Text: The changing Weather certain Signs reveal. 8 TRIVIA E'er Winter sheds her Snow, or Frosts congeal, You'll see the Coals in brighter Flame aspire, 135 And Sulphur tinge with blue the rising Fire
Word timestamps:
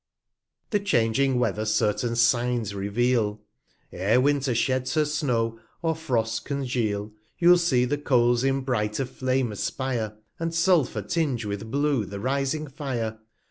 The 0.71 0.79
changing 0.79 1.37
Weather 1.37 1.63
certain 1.63 2.15
Signs 2.15 2.73
reveal. 2.73 3.39
8 3.93 3.97
TRIVIA 3.99 4.09
E'er 4.15 4.19
Winter 4.21 4.55
sheds 4.55 4.95
her 4.95 5.05
Snow, 5.05 5.59
or 5.83 5.93
Frosts 5.95 6.39
congeal, 6.39 7.11
You'll 7.37 7.59
see 7.59 7.85
the 7.85 7.99
Coals 7.99 8.43
in 8.43 8.61
brighter 8.61 9.05
Flame 9.05 9.51
aspire, 9.51 10.15
135 10.37 10.41
And 10.41 10.55
Sulphur 10.55 11.01
tinge 11.03 11.45
with 11.45 11.69
blue 11.69 12.05
the 12.05 12.19
rising 12.19 12.65
Fire 12.65 13.19